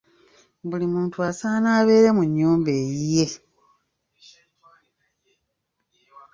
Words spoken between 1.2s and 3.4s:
asaana abeere mu nnyumba eyiye.